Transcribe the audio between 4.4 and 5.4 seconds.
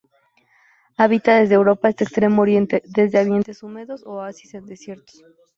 en desiertos.